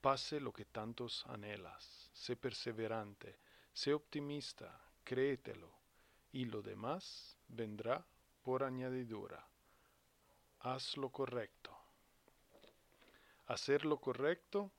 [0.00, 2.10] pase lo que tantos anhelas.
[2.12, 3.38] Sé perseverante,
[3.72, 5.72] sé optimista, créetelo,
[6.32, 8.06] y lo demás vendrá
[8.42, 9.48] por añadidura.
[10.60, 11.76] Haz lo correcto.
[13.46, 14.72] Hacer lo correcto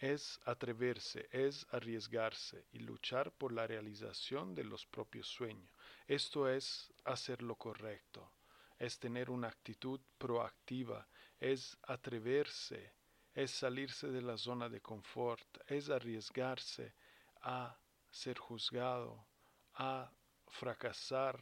[0.00, 5.70] es atreverse, es arriesgarse y luchar por la realización de los propios sueños.
[6.06, 8.32] Esto es hacer lo correcto,
[8.78, 11.06] es tener una actitud proactiva,
[11.38, 12.94] es atreverse,
[13.34, 16.94] es salirse de la zona de confort, es arriesgarse
[17.42, 17.78] a
[18.10, 19.26] ser juzgado,
[19.74, 20.10] a
[20.48, 21.38] fracasar,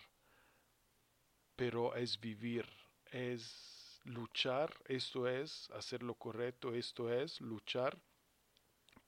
[1.55, 2.69] pero es vivir,
[3.13, 7.97] es luchar, esto es hacer lo correcto, esto es luchar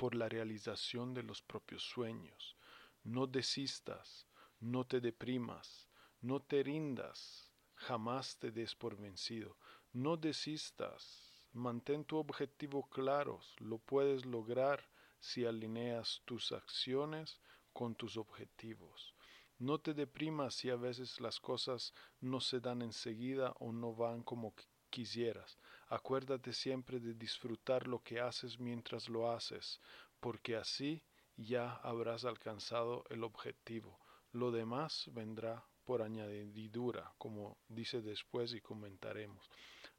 [0.00, 2.56] por la realización de los propios sueños.
[3.04, 4.26] No desistas,
[4.58, 5.90] no te deprimas,
[6.22, 9.58] no te rindas, jamás te des por vencido.
[9.92, 14.88] No desistas, mantén tu objetivo claro, lo puedes lograr
[15.18, 17.38] si alineas tus acciones
[17.74, 19.14] con tus objetivos.
[19.58, 24.22] No te deprimas si a veces las cosas no se dan enseguida o no van
[24.22, 24.54] como
[24.90, 25.58] quisieras.
[25.88, 29.80] Acuérdate siempre de disfrutar lo que haces mientras lo haces,
[30.20, 31.02] porque así
[31.36, 33.98] ya habrás alcanzado el objetivo.
[34.32, 39.50] Lo demás vendrá por añadidura, como dice después y comentaremos.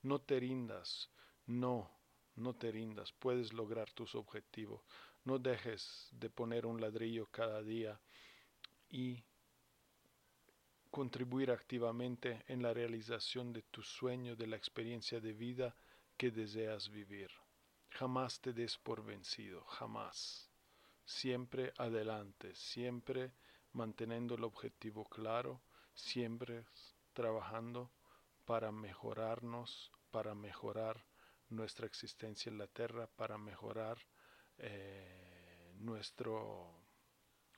[0.03, 1.09] No te rindas,
[1.47, 1.91] no,
[2.35, 4.81] no te rindas, puedes lograr tus objetivos.
[5.25, 7.99] No dejes de poner un ladrillo cada día
[8.89, 9.23] y
[10.91, 15.75] contribuir activamente en la realización de tu sueño, de la experiencia de vida
[16.17, 17.31] que deseas vivir.
[17.89, 20.51] Jamás te des por vencido, jamás.
[21.05, 23.31] Siempre adelante, siempre
[23.71, 25.61] manteniendo el objetivo claro,
[25.93, 26.65] siempre
[27.13, 27.91] trabajando
[28.45, 31.05] para mejorarnos, para mejorar
[31.49, 33.97] nuestra existencia en la tierra, para mejorar
[34.57, 36.69] eh, nuestro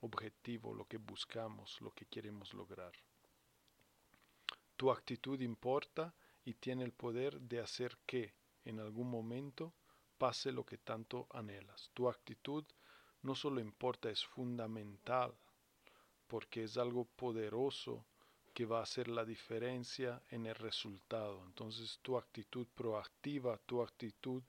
[0.02, 2.94] objetivo, lo que buscamos, lo que queremos lograr.
[4.76, 6.14] Tu actitud importa
[6.46, 8.34] y tiene el poder de hacer que
[8.66, 9.74] en algún momento
[10.18, 11.90] pase lo que tanto anhelas.
[11.94, 12.64] Tu actitud
[13.22, 15.34] no solo importa, es fundamental
[16.28, 18.06] porque es algo poderoso
[18.54, 21.44] que va a hacer la diferencia en el resultado.
[21.46, 24.44] Entonces tu actitud proactiva, tu actitud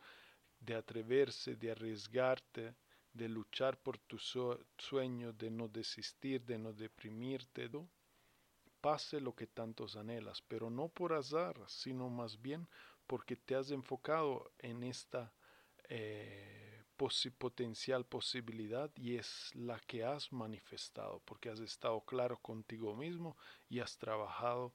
[0.60, 2.74] de atreverse, de arriesgarte,
[3.12, 7.88] de luchar por tu sueño, de no desistir, de no deprimirte, ¿no?
[8.84, 12.68] Pase lo que tantos anhelas, pero no por azar, sino más bien
[13.06, 15.32] porque te has enfocado en esta
[15.88, 16.84] eh,
[17.38, 23.38] potencial posibilidad y es la que has manifestado, porque has estado claro contigo mismo
[23.70, 24.74] y has trabajado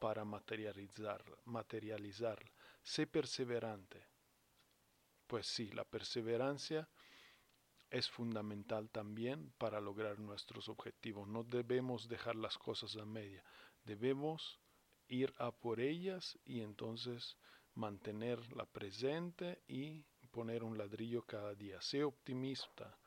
[0.00, 2.52] para materializarla, materializarla.
[2.84, 4.06] Sé perseverante.
[5.26, 6.88] Pues sí, la perseverancia
[7.90, 11.26] es fundamental también para lograr nuestros objetivos.
[11.28, 13.42] No debemos dejar las cosas a media.
[13.84, 14.60] Debemos
[15.08, 17.36] ir a por ellas y entonces
[17.74, 21.80] mantenerla presente y poner un ladrillo cada día.
[21.80, 22.98] Sé optimista.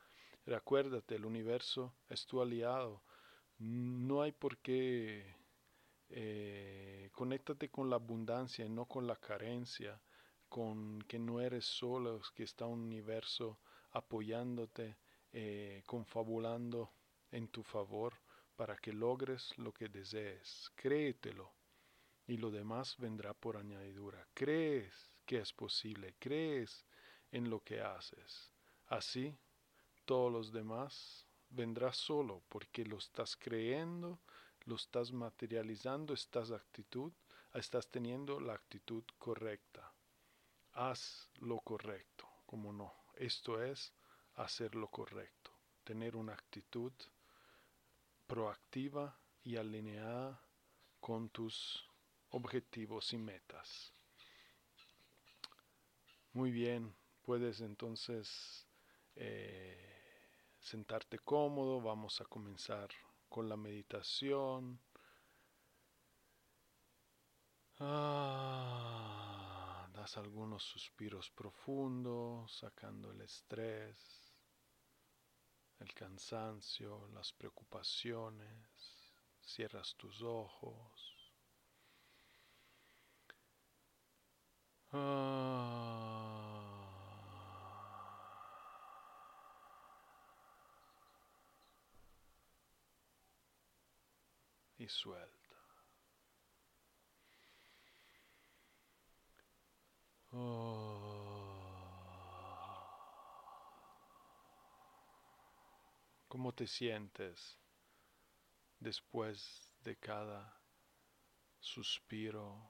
[0.46, 3.04] Recuérdate, el universo es tu aliado.
[3.60, 5.40] No hay por qué...
[6.14, 10.02] Eh, conéctate con la abundancia y no con la carencia,
[10.50, 13.60] con que no eres solo, que está un universo
[13.92, 14.98] apoyándote,
[15.32, 16.92] eh, confabulando
[17.32, 18.14] en tu favor
[18.56, 20.72] para que logres lo que desees.
[20.76, 21.52] Créetelo
[22.28, 24.28] y lo demás vendrá por añadidura.
[24.34, 24.94] Crees
[25.26, 26.86] que es posible, crees
[27.32, 28.52] en lo que haces.
[28.88, 29.38] Así,
[30.06, 34.20] todos los demás vendrá solo porque lo estás creyendo,
[34.66, 37.12] lo estás materializando, estás actitud,
[37.54, 39.94] estás teniendo la actitud correcta.
[40.74, 43.01] Haz lo correcto, como no.
[43.22, 43.94] Esto es
[44.38, 45.52] hacer lo correcto,
[45.84, 46.92] tener una actitud
[48.26, 50.42] proactiva y alineada
[51.00, 51.88] con tus
[52.32, 53.94] objetivos y metas.
[56.34, 58.66] Muy bien, puedes entonces
[59.16, 60.02] eh,
[60.60, 62.90] sentarte cómodo, vamos a comenzar
[63.30, 64.80] con la meditación.
[67.78, 69.01] Ah
[70.02, 74.34] das algunos suspiros profundos, sacando el estrés,
[75.78, 79.14] el cansancio, las preocupaciones,
[79.44, 81.34] cierras tus ojos.
[84.92, 85.78] Ah.
[94.80, 95.41] Y suelta.
[106.42, 107.60] ¿Cómo te sientes
[108.80, 110.60] después de cada
[111.60, 112.68] suspiro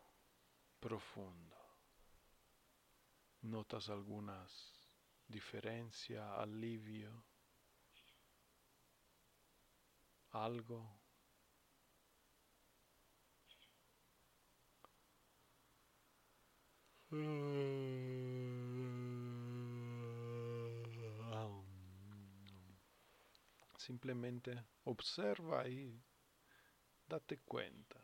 [0.77, 1.55] profundo?
[3.43, 4.73] ¿Notas algunas
[5.25, 7.23] diferencia, alivio?
[10.31, 10.99] ¿Algo?
[23.81, 25.99] Simplemente observa y
[27.07, 27.99] date cuenta,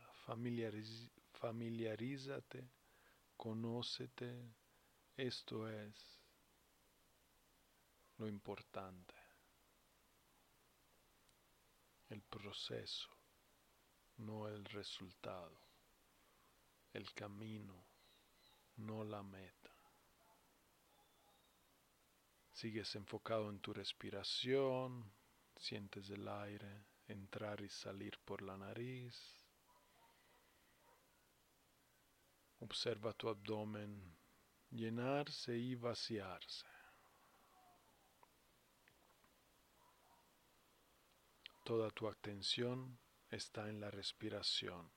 [1.30, 2.68] familiarízate,
[3.36, 4.56] conócete,
[5.16, 6.20] esto es
[8.16, 9.14] lo importante,
[12.08, 13.08] el proceso,
[14.16, 15.60] no el resultado,
[16.92, 17.84] el camino
[18.78, 19.70] no la meta.
[22.50, 25.16] Sigues enfocado en tu respiración,
[25.58, 29.16] sientes el aire entrar y salir por la nariz.
[32.60, 34.16] Observa tu abdomen
[34.70, 36.66] llenarse y vaciarse.
[41.64, 42.98] Toda tu atención
[43.30, 44.90] está en la respiración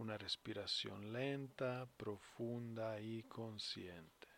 [0.00, 4.28] una respiración lenta, profunda y consciente.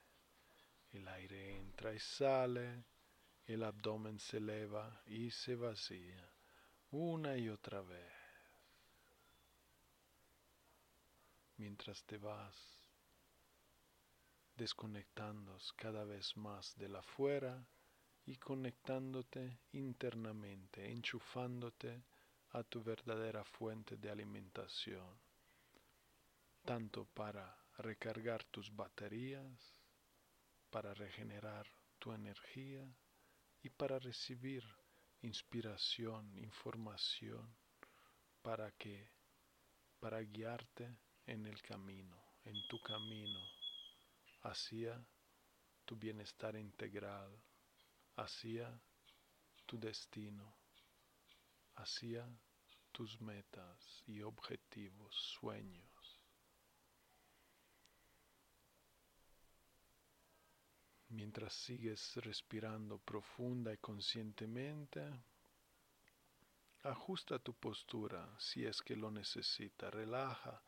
[0.90, 2.82] El aire entra y sale,
[3.46, 6.28] el abdomen se eleva y se vacía
[6.90, 8.12] una y otra vez.
[11.56, 12.54] Mientras te vas
[14.56, 17.64] desconectando cada vez más de la afuera
[18.26, 22.02] y conectándote internamente, enchufándote
[22.50, 25.32] a tu verdadera fuente de alimentación
[26.64, 29.80] tanto para recargar tus baterías,
[30.70, 31.66] para regenerar
[31.98, 32.86] tu energía
[33.62, 34.64] y para recibir
[35.22, 37.54] inspiración, información,
[38.42, 39.10] para que
[40.00, 43.40] para guiarte en el camino, en tu camino
[44.42, 45.00] hacia
[45.84, 47.30] tu bienestar integral,
[48.16, 48.80] hacia
[49.66, 50.56] tu destino,
[51.76, 52.26] hacia
[52.90, 55.91] tus metas y objetivos, sueños.
[61.12, 65.06] Mientras sigues respirando profunda y conscientemente,
[66.84, 69.90] ajusta tu postura si es que lo necesita.
[69.90, 70.62] Relaja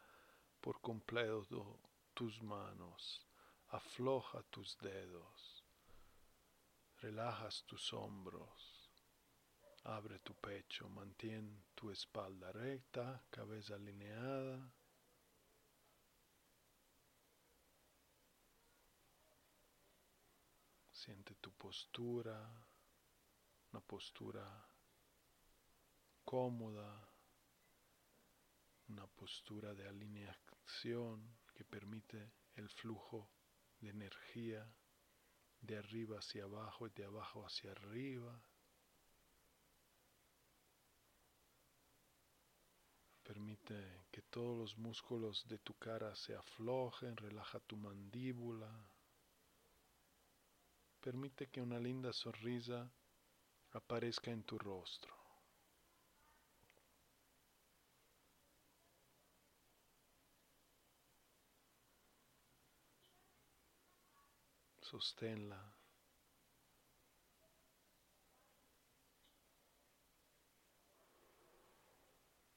[0.60, 1.80] por completo
[2.12, 3.26] tus manos.
[3.68, 5.64] Afloja tus dedos.
[7.00, 8.92] Relajas tus hombros.
[9.84, 10.90] Abre tu pecho.
[10.90, 14.70] Mantén tu espalda recta, cabeza alineada.
[21.04, 22.50] Siente tu postura,
[23.72, 24.66] una postura
[26.24, 27.06] cómoda,
[28.88, 33.28] una postura de alineación que permite el flujo
[33.80, 34.66] de energía
[35.60, 38.42] de arriba hacia abajo y de abajo hacia arriba.
[43.22, 48.93] Permite que todos los músculos de tu cara se aflojen, relaja tu mandíbula.
[51.04, 52.90] Permite que una linda sonrisa
[53.72, 55.14] aparezca en tu rostro.
[64.80, 65.62] Sosténla.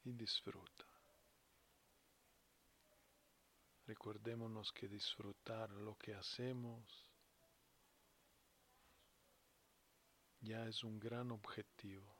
[0.05, 0.85] Y disfruta.
[3.87, 7.06] Recordémonos que disfrutar lo que hacemos
[10.41, 12.15] ya es un gran objetivo.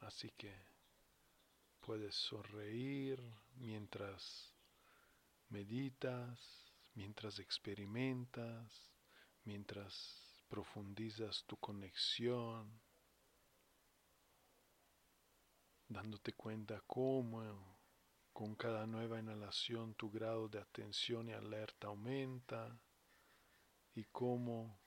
[0.00, 0.52] Así que
[1.80, 3.22] puedes sonreír
[3.56, 4.52] mientras
[5.48, 8.92] meditas, mientras experimentas,
[9.44, 12.80] mientras profundizas tu conexión,
[15.88, 17.78] dándote cuenta cómo
[18.32, 22.78] con cada nueva inhalación tu grado de atención y alerta aumenta
[23.94, 24.78] y cómo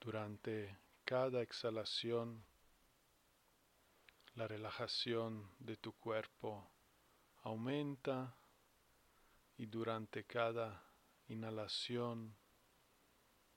[0.00, 2.44] durante cada exhalación
[4.34, 6.70] la relajación de tu cuerpo
[7.42, 8.36] aumenta
[9.56, 10.84] y durante cada
[11.28, 12.36] inhalación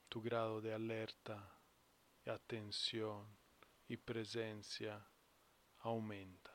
[0.10, 1.48] tu grado de alerta,
[2.26, 3.26] atención
[3.88, 5.06] y presencia
[5.80, 6.51] aumenta.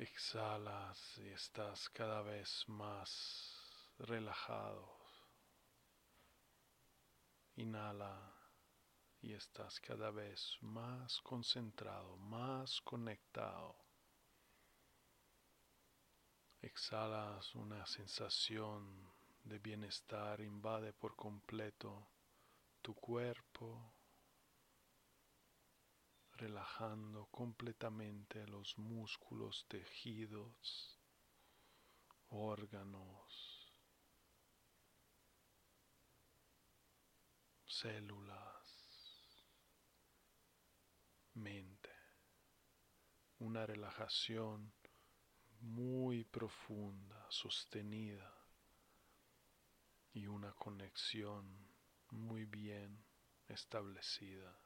[0.00, 3.54] Exhalas y estás cada vez más
[3.98, 4.96] relajado.
[7.56, 8.32] Inhala
[9.20, 13.76] y estás cada vez más concentrado, más conectado.
[16.62, 19.06] Exhalas una sensación
[19.44, 22.08] de bienestar, invade por completo
[22.80, 23.92] tu cuerpo,
[26.40, 30.98] relajando completamente los músculos, tejidos,
[32.30, 33.74] órganos,
[37.66, 38.50] células
[41.34, 41.90] mente,
[43.38, 44.72] una relajación
[45.60, 48.34] muy profunda, sostenida
[50.12, 51.46] y una conexión
[52.10, 53.04] muy bien
[53.48, 54.59] establecida.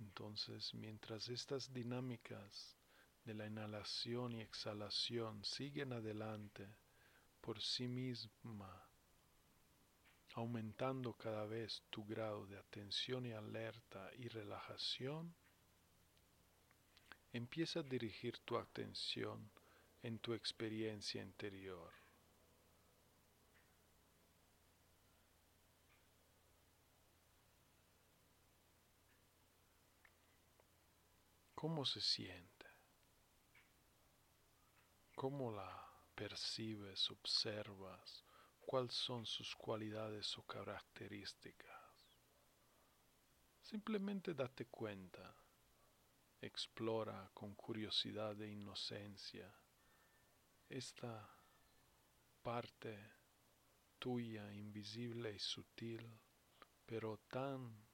[0.00, 2.76] Entonces, mientras estas dinámicas
[3.24, 6.68] de la inhalación y exhalación siguen adelante
[7.40, 8.86] por sí misma,
[10.34, 15.34] aumentando cada vez tu grado de atención y alerta y relajación,
[17.32, 19.50] Empieza a dirigir tu atención
[20.02, 21.92] en tu experiencia interior.
[31.60, 32.66] ¿Cómo se siente?
[35.16, 38.24] ¿Cómo la percibes, observas?
[38.60, 42.14] ¿Cuáles son sus cualidades o características?
[43.60, 45.34] Simplemente date cuenta
[46.40, 49.52] explora con curiosidad e inocencia
[50.68, 51.28] esta
[52.40, 52.96] parte
[53.98, 56.08] tuya invisible y sutil,
[56.86, 57.84] pero tan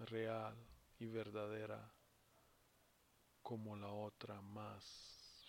[0.00, 0.54] real
[0.98, 1.94] y verdadera
[3.50, 4.84] como la otra más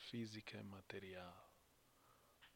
[0.10, 1.36] física y material.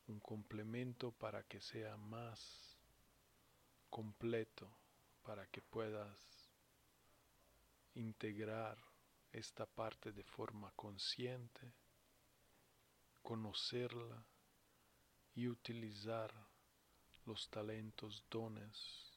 [0.08, 2.76] Un complemento para que sea más
[3.92, 4.68] completo,
[5.22, 6.18] para que puedas
[7.94, 8.76] integrar
[9.32, 11.76] esta parte de forma consciente,
[13.22, 14.26] conocerla
[15.36, 16.34] y utilizar
[17.28, 19.14] los talentos, dones,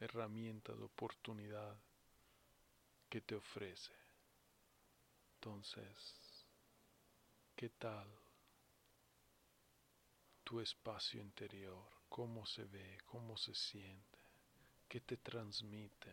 [0.00, 1.76] herramientas, oportunidad
[3.10, 4.05] que te ofrece.
[5.46, 6.44] Entonces,
[7.54, 8.08] ¿qué tal
[10.42, 11.88] tu espacio interior?
[12.08, 12.98] ¿Cómo se ve?
[13.06, 14.18] ¿Cómo se siente?
[14.88, 16.10] ¿Qué te transmite?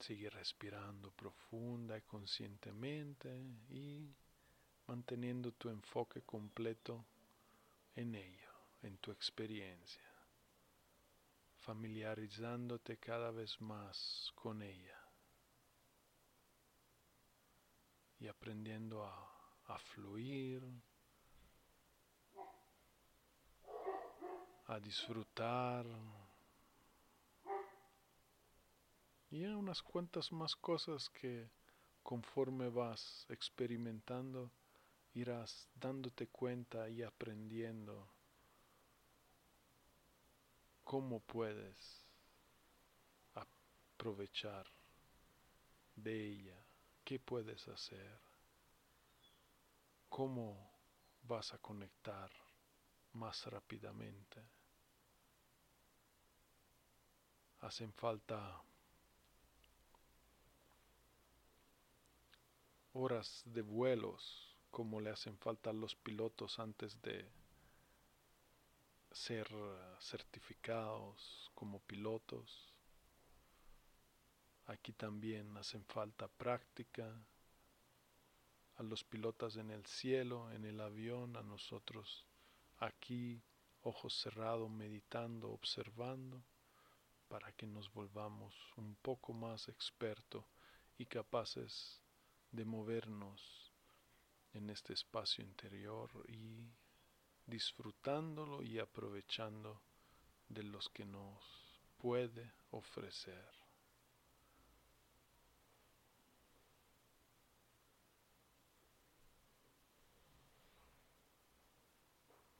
[0.00, 4.12] Sigue respirando profunda y conscientemente y
[4.88, 7.06] manteniendo tu enfoque completo
[7.94, 8.50] en ello,
[8.82, 10.15] en tu experiencia.
[11.66, 14.96] Familiarizándote cada vez más con ella
[18.20, 19.28] y aprendiendo a,
[19.66, 20.62] a fluir,
[24.66, 25.84] a disfrutar
[29.30, 31.50] y hay unas cuantas más cosas que
[32.04, 34.52] conforme vas experimentando
[35.14, 38.15] irás dándote cuenta y aprendiendo
[40.86, 42.06] cómo puedes
[43.34, 44.64] aprovechar
[45.96, 46.64] de ella,
[47.04, 48.20] qué puedes hacer,
[50.08, 50.70] cómo
[51.24, 52.30] vas a conectar
[53.14, 54.40] más rápidamente.
[57.62, 58.62] Hacen falta
[62.92, 67.28] horas de vuelos como le hacen falta a los pilotos antes de
[69.16, 72.74] ser eh, certificados como pilotos.
[74.66, 77.10] Aquí también hacen falta práctica
[78.76, 82.26] a los pilotos en el cielo, en el avión, a nosotros
[82.78, 83.42] aquí,
[83.82, 86.44] ojos cerrados, meditando, observando,
[87.28, 90.44] para que nos volvamos un poco más expertos
[90.98, 92.02] y capaces
[92.52, 93.72] de movernos
[94.52, 96.68] en este espacio interior y
[97.46, 99.80] disfrutándolo y aprovechando
[100.48, 101.42] de los que nos
[101.98, 103.48] puede ofrecer.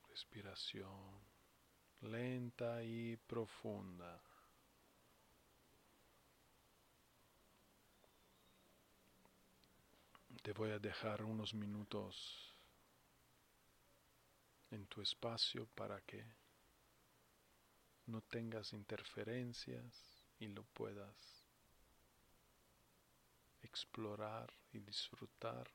[0.09, 1.26] Respiración
[2.02, 4.23] lenta y profunda.
[10.43, 12.55] Te voy a dejar unos minutos
[14.70, 16.25] en tu espacio para que
[18.06, 21.45] no tengas interferencias y lo puedas
[23.62, 25.71] explorar y disfrutar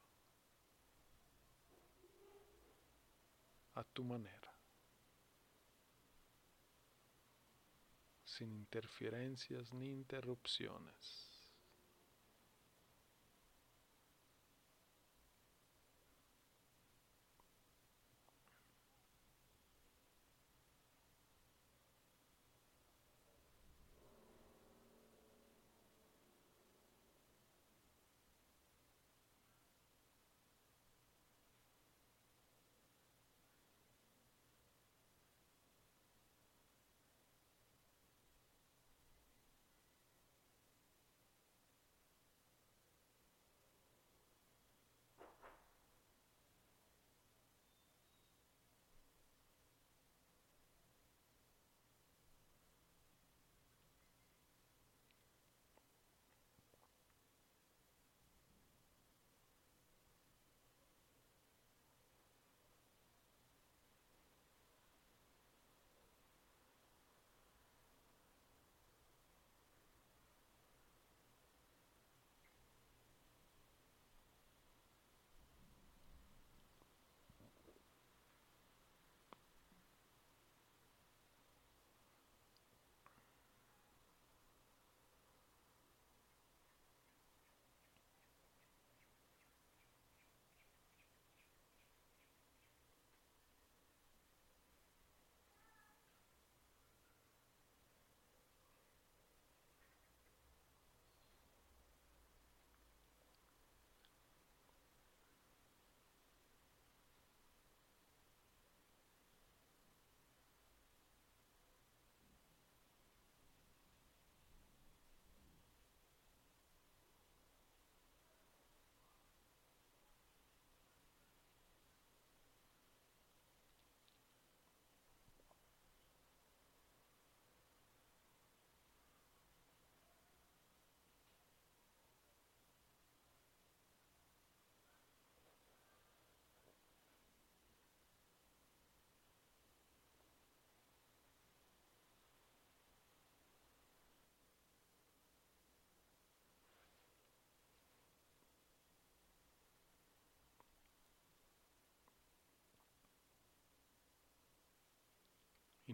[3.75, 4.53] a tu manera,
[8.25, 11.30] sin interferencias ni interrupciones.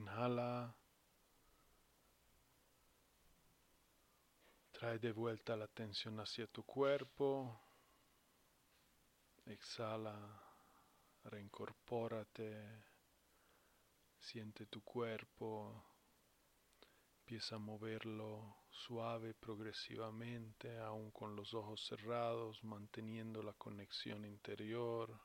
[0.07, 0.73] Inhala.
[4.71, 7.59] Trae de vuelta la atención hacia tu cuerpo.
[9.45, 10.15] Exhala.
[11.25, 12.85] Reincorpórate.
[14.17, 15.83] Siente tu cuerpo.
[17.19, 25.19] Empieza a moverlo suave, progresivamente, aún con los ojos cerrados, manteniendo la conexión interior,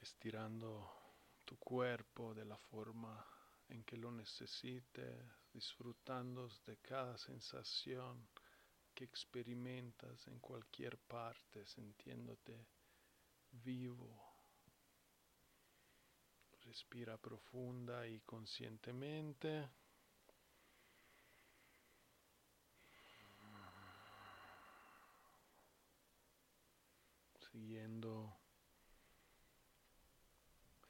[0.00, 1.07] estirando
[1.48, 3.26] tu cuerpo de la forma
[3.70, 8.28] en que lo necesites, disfrutando de cada sensación
[8.92, 12.66] que experimentas en cualquier parte, sintiéndote
[13.50, 14.22] vivo.
[16.60, 19.70] Respira profunda y conscientemente.
[27.40, 28.37] Siguiendo,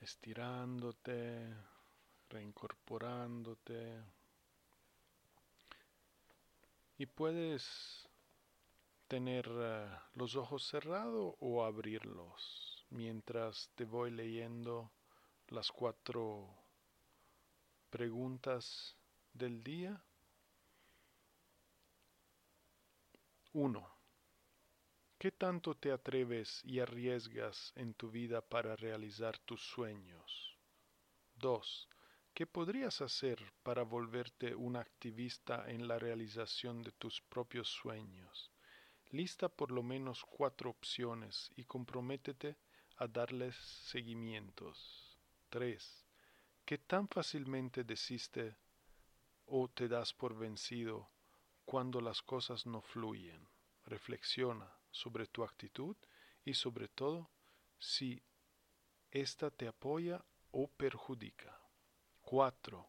[0.09, 1.55] estirándote,
[2.31, 4.03] reincorporándote.
[6.97, 8.09] Y puedes
[9.07, 14.91] tener uh, los ojos cerrados o abrirlos mientras te voy leyendo
[15.49, 16.49] las cuatro
[17.91, 18.97] preguntas
[19.35, 20.03] del día.
[23.53, 23.98] Uno.
[25.19, 30.57] ¿Qué tanto te atreves y arriesgas en tu vida para realizar tus sueños?
[31.35, 31.89] 2.
[32.33, 38.53] ¿Qué podrías hacer para volverte un activista en la realización de tus propios sueños?
[39.11, 42.57] Lista por lo menos cuatro opciones y comprométete
[42.99, 45.19] a darles seguimientos.
[45.49, 46.07] 3.
[46.65, 48.57] ¿Qué tan fácilmente desiste
[49.47, 51.11] o te das por vencido
[51.65, 53.49] cuando las cosas no fluyen?
[53.85, 55.97] Reflexiona sobre tu actitud
[56.45, 57.31] y sobre todo
[57.79, 58.23] si
[59.11, 61.59] ésta te apoya o perjudica.
[62.23, 62.89] 4.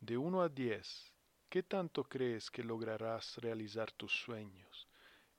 [0.00, 1.14] De 1 a 10,
[1.48, 4.88] ¿qué tanto crees que lograrás realizar tus sueños?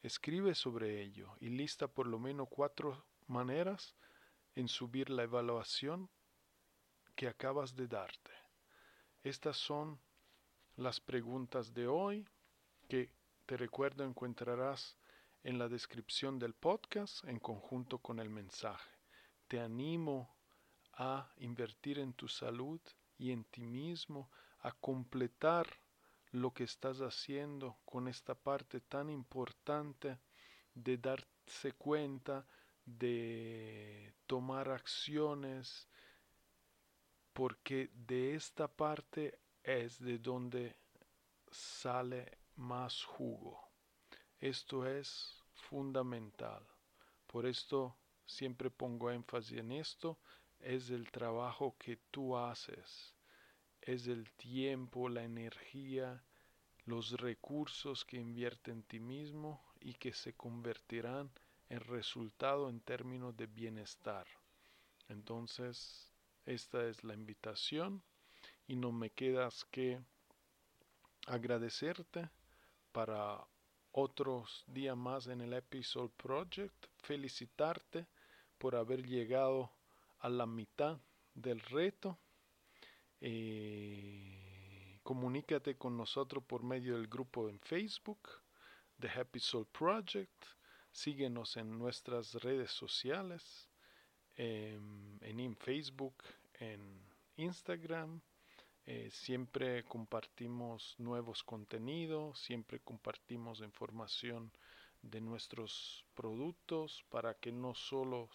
[0.02, 3.96] Escribe sobre ello y lista por lo menos cuatro maneras
[4.56, 6.10] en subir la evaluación
[7.16, 8.32] que acabas de darte.
[9.24, 10.00] Estas son
[10.76, 12.28] las preguntas de hoy
[12.88, 13.10] que
[13.46, 14.98] te recuerdo encontrarás
[15.44, 18.90] en la descripción del podcast en conjunto con el mensaje.
[19.48, 20.38] Te animo
[20.94, 22.80] a invertir en tu salud
[23.18, 25.68] y en ti mismo, a completar
[26.32, 30.20] lo que estás haciendo con esta parte tan importante
[30.74, 32.48] de darse cuenta,
[32.86, 35.88] de tomar acciones,
[37.34, 40.78] porque de esta parte es de donde
[41.52, 43.73] sale más jugo.
[44.44, 46.68] Esto es fundamental.
[47.28, 50.20] Por esto siempre pongo énfasis en esto.
[50.60, 53.16] Es el trabajo que tú haces.
[53.80, 56.22] Es el tiempo, la energía,
[56.84, 61.32] los recursos que invierte en ti mismo y que se convertirán
[61.70, 64.28] en resultado en términos de bienestar.
[65.08, 66.12] Entonces,
[66.46, 68.04] esta es la invitación
[68.68, 70.02] y no me quedas que
[71.28, 72.30] agradecerte
[72.92, 73.48] para
[73.94, 78.08] otros días más en el Episode Project, felicitarte
[78.58, 79.72] por haber llegado
[80.20, 81.00] a la mitad
[81.34, 82.18] del reto.
[83.22, 88.30] Eh, comunícate con nosotros por medio del grupo en Facebook,
[89.00, 90.46] The Happy Soul Project.
[90.92, 93.70] Síguenos en nuestras redes sociales
[94.36, 96.16] en, en Facebook,
[96.56, 96.82] en
[97.36, 98.22] Instagram.
[98.86, 104.52] Eh, siempre compartimos nuevos contenidos, siempre compartimos información
[105.02, 108.30] de nuestros productos para que no solo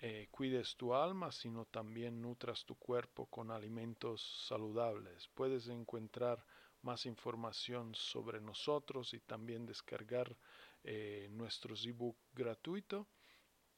[0.00, 5.28] eh, cuides tu alma, sino también nutras tu cuerpo con alimentos saludables.
[5.34, 6.44] Puedes encontrar
[6.82, 10.36] más información sobre nosotros y también descargar
[10.84, 13.06] eh, nuestros ebook gratuito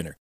[0.00, 0.16] winner.